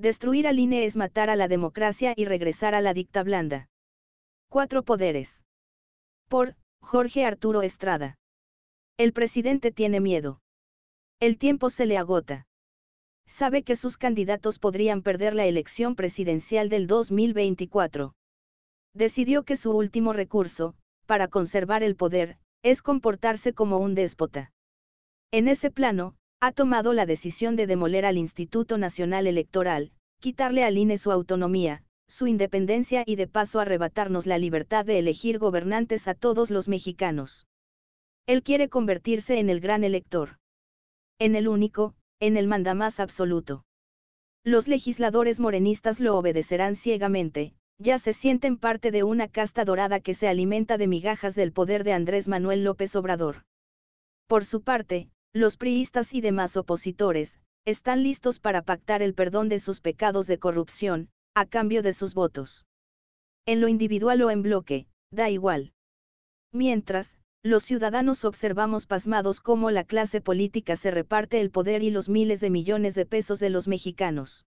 Destruir 0.00 0.46
al 0.46 0.58
INE 0.58 0.86
es 0.86 0.96
matar 0.96 1.28
a 1.28 1.36
la 1.36 1.46
democracia 1.46 2.14
y 2.16 2.24
regresar 2.24 2.74
a 2.74 2.80
la 2.80 2.94
dicta 2.94 3.22
blanda. 3.22 3.68
Cuatro 4.48 4.82
poderes. 4.82 5.44
Por 6.26 6.56
Jorge 6.80 7.26
Arturo 7.26 7.60
Estrada. 7.60 8.16
El 8.96 9.12
presidente 9.12 9.72
tiene 9.72 10.00
miedo. 10.00 10.40
El 11.20 11.36
tiempo 11.36 11.68
se 11.68 11.84
le 11.84 11.98
agota. 11.98 12.46
Sabe 13.26 13.62
que 13.62 13.76
sus 13.76 13.98
candidatos 13.98 14.58
podrían 14.58 15.02
perder 15.02 15.34
la 15.34 15.44
elección 15.44 15.96
presidencial 15.96 16.70
del 16.70 16.86
2024. 16.86 18.14
Decidió 18.94 19.42
que 19.42 19.58
su 19.58 19.70
último 19.70 20.14
recurso, 20.14 20.76
para 21.04 21.28
conservar 21.28 21.82
el 21.82 21.94
poder, 21.94 22.38
es 22.62 22.80
comportarse 22.80 23.52
como 23.52 23.76
un 23.76 23.94
déspota. 23.94 24.50
En 25.30 25.46
ese 25.46 25.70
plano, 25.70 26.16
ha 26.40 26.52
tomado 26.52 26.94
la 26.94 27.04
decisión 27.04 27.54
de 27.54 27.66
demoler 27.66 28.06
al 28.06 28.16
Instituto 28.16 28.78
Nacional 28.78 29.26
Electoral, 29.26 29.92
quitarle 30.20 30.64
al 30.64 30.78
INE 30.78 30.96
su 30.96 31.12
autonomía, 31.12 31.82
su 32.08 32.26
independencia 32.26 33.04
y 33.06 33.16
de 33.16 33.28
paso 33.28 33.60
arrebatarnos 33.60 34.26
la 34.26 34.38
libertad 34.38 34.86
de 34.86 34.98
elegir 34.98 35.38
gobernantes 35.38 36.08
a 36.08 36.14
todos 36.14 36.50
los 36.50 36.66
mexicanos. 36.66 37.46
Él 38.26 38.42
quiere 38.42 38.70
convertirse 38.70 39.38
en 39.38 39.50
el 39.50 39.60
gran 39.60 39.84
elector. 39.84 40.38
En 41.18 41.34
el 41.34 41.46
único, 41.46 41.94
en 42.20 42.38
el 42.38 42.48
mandamás 42.48 43.00
absoluto. 43.00 43.64
Los 44.42 44.66
legisladores 44.66 45.40
morenistas 45.40 46.00
lo 46.00 46.16
obedecerán 46.16 46.74
ciegamente, 46.74 47.52
ya 47.78 47.98
se 47.98 48.14
sienten 48.14 48.56
parte 48.56 48.90
de 48.90 49.02
una 49.02 49.28
casta 49.28 49.66
dorada 49.66 50.00
que 50.00 50.14
se 50.14 50.26
alimenta 50.26 50.78
de 50.78 50.86
migajas 50.86 51.34
del 51.34 51.52
poder 51.52 51.84
de 51.84 51.92
Andrés 51.92 52.28
Manuel 52.28 52.64
López 52.64 52.96
Obrador. 52.96 53.42
Por 54.26 54.46
su 54.46 54.62
parte, 54.62 55.10
los 55.32 55.56
priistas 55.56 56.12
y 56.12 56.20
demás 56.20 56.56
opositores, 56.56 57.38
están 57.64 58.02
listos 58.02 58.40
para 58.40 58.62
pactar 58.62 59.02
el 59.02 59.14
perdón 59.14 59.48
de 59.48 59.60
sus 59.60 59.80
pecados 59.80 60.26
de 60.26 60.38
corrupción, 60.38 61.08
a 61.34 61.46
cambio 61.46 61.82
de 61.82 61.92
sus 61.92 62.14
votos. 62.14 62.66
En 63.46 63.60
lo 63.60 63.68
individual 63.68 64.22
o 64.22 64.30
en 64.30 64.42
bloque, 64.42 64.86
da 65.10 65.30
igual. 65.30 65.72
Mientras, 66.52 67.16
los 67.42 67.62
ciudadanos 67.64 68.24
observamos 68.24 68.86
pasmados 68.86 69.40
cómo 69.40 69.70
la 69.70 69.84
clase 69.84 70.20
política 70.20 70.76
se 70.76 70.90
reparte 70.90 71.40
el 71.40 71.50
poder 71.50 71.82
y 71.82 71.90
los 71.90 72.08
miles 72.08 72.40
de 72.40 72.50
millones 72.50 72.94
de 72.94 73.06
pesos 73.06 73.38
de 73.38 73.50
los 73.50 73.68
mexicanos. 73.68 74.46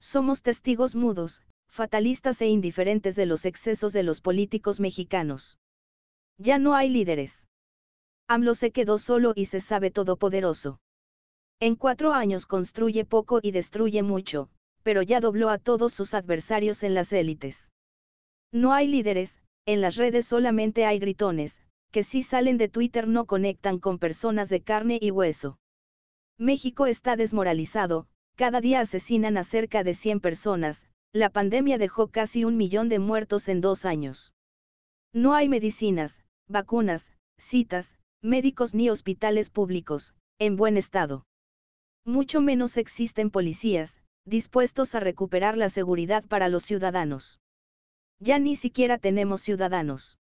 Somos 0.00 0.42
testigos 0.42 0.94
mudos, 0.94 1.42
fatalistas 1.68 2.40
e 2.42 2.46
indiferentes 2.46 3.16
de 3.16 3.26
los 3.26 3.44
excesos 3.46 3.92
de 3.92 4.02
los 4.02 4.20
políticos 4.20 4.80
mexicanos. 4.80 5.58
Ya 6.38 6.58
no 6.58 6.74
hay 6.74 6.90
líderes. 6.90 7.46
AMLO 8.34 8.54
se 8.54 8.72
quedó 8.72 8.98
solo 8.98 9.32
y 9.36 9.44
se 9.46 9.60
sabe 9.60 9.90
todopoderoso. 9.90 10.80
En 11.60 11.76
cuatro 11.76 12.12
años 12.12 12.46
construye 12.46 13.04
poco 13.04 13.38
y 13.40 13.52
destruye 13.52 14.02
mucho, 14.02 14.48
pero 14.82 15.02
ya 15.02 15.20
dobló 15.20 15.50
a 15.50 15.58
todos 15.58 15.94
sus 15.94 16.14
adversarios 16.14 16.82
en 16.82 16.94
las 16.94 17.12
élites. 17.12 17.70
No 18.52 18.72
hay 18.72 18.88
líderes, 18.88 19.38
en 19.66 19.80
las 19.80 19.94
redes 19.94 20.26
solamente 20.26 20.84
hay 20.84 20.98
gritones, 20.98 21.62
que 21.92 22.02
si 22.02 22.24
salen 22.24 22.58
de 22.58 22.68
Twitter 22.68 23.06
no 23.06 23.24
conectan 23.24 23.78
con 23.78 24.00
personas 24.00 24.48
de 24.48 24.60
carne 24.62 24.98
y 25.00 25.12
hueso. 25.12 25.58
México 26.36 26.86
está 26.86 27.14
desmoralizado, 27.14 28.08
cada 28.34 28.60
día 28.60 28.80
asesinan 28.80 29.36
a 29.36 29.44
cerca 29.44 29.84
de 29.84 29.94
100 29.94 30.18
personas, 30.18 30.86
la 31.12 31.30
pandemia 31.30 31.78
dejó 31.78 32.08
casi 32.08 32.44
un 32.44 32.56
millón 32.56 32.88
de 32.88 32.98
muertos 32.98 33.46
en 33.48 33.60
dos 33.60 33.84
años. 33.84 34.34
No 35.12 35.34
hay 35.34 35.48
medicinas, 35.48 36.24
vacunas, 36.48 37.12
citas, 37.38 37.96
médicos 38.24 38.74
ni 38.74 38.88
hospitales 38.88 39.50
públicos, 39.50 40.14
en 40.38 40.56
buen 40.56 40.78
estado. 40.78 41.26
Mucho 42.06 42.40
menos 42.40 42.78
existen 42.78 43.30
policías, 43.30 44.00
dispuestos 44.24 44.94
a 44.94 45.00
recuperar 45.00 45.58
la 45.58 45.68
seguridad 45.68 46.24
para 46.24 46.48
los 46.48 46.64
ciudadanos. 46.64 47.40
Ya 48.18 48.38
ni 48.38 48.56
siquiera 48.56 48.96
tenemos 48.96 49.42
ciudadanos. 49.42 50.18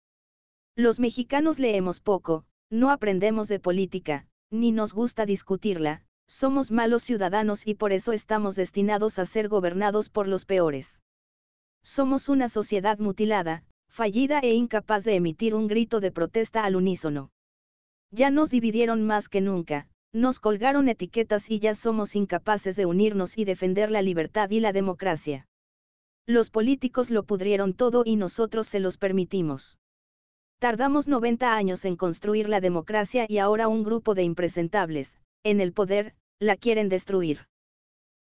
Los 0.76 0.98
mexicanos 0.98 1.60
leemos 1.60 2.00
poco, 2.00 2.44
no 2.70 2.90
aprendemos 2.90 3.46
de 3.46 3.60
política, 3.60 4.26
ni 4.50 4.72
nos 4.72 4.94
gusta 4.94 5.24
discutirla, 5.24 6.02
somos 6.26 6.72
malos 6.72 7.04
ciudadanos 7.04 7.66
y 7.66 7.74
por 7.74 7.92
eso 7.92 8.12
estamos 8.12 8.56
destinados 8.56 9.20
a 9.20 9.26
ser 9.26 9.48
gobernados 9.48 10.08
por 10.08 10.26
los 10.26 10.44
peores. 10.44 11.02
Somos 11.84 12.28
una 12.28 12.48
sociedad 12.48 12.98
mutilada, 12.98 13.64
fallida 13.88 14.40
e 14.40 14.54
incapaz 14.54 15.04
de 15.04 15.14
emitir 15.14 15.54
un 15.54 15.68
grito 15.68 16.00
de 16.00 16.10
protesta 16.10 16.64
al 16.64 16.74
unísono. 16.74 17.30
Ya 18.12 18.30
nos 18.30 18.50
dividieron 18.50 19.02
más 19.06 19.28
que 19.28 19.40
nunca, 19.40 19.88
nos 20.12 20.38
colgaron 20.38 20.88
etiquetas 20.88 21.50
y 21.50 21.58
ya 21.58 21.74
somos 21.74 22.14
incapaces 22.14 22.76
de 22.76 22.84
unirnos 22.84 23.38
y 23.38 23.46
defender 23.46 23.90
la 23.90 24.02
libertad 24.02 24.50
y 24.50 24.60
la 24.60 24.72
democracia. 24.72 25.46
Los 26.26 26.50
políticos 26.50 27.10
lo 27.10 27.24
pudrieron 27.24 27.72
todo 27.72 28.02
y 28.04 28.16
nosotros 28.16 28.68
se 28.68 28.80
los 28.80 28.98
permitimos. 28.98 29.78
Tardamos 30.58 31.08
90 31.08 31.56
años 31.56 31.84
en 31.86 31.96
construir 31.96 32.48
la 32.48 32.60
democracia 32.60 33.26
y 33.28 33.38
ahora 33.38 33.66
un 33.66 33.82
grupo 33.82 34.14
de 34.14 34.22
impresentables, 34.22 35.16
en 35.42 35.60
el 35.60 35.72
poder, 35.72 36.14
la 36.38 36.56
quieren 36.56 36.88
destruir. 36.88 37.48